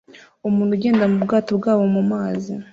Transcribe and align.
Umuntu 0.47 0.71
ugenda 0.77 1.03
mu 1.11 1.17
bwato 1.23 1.51
bwabo 1.59 1.85
mumazi 1.95 2.53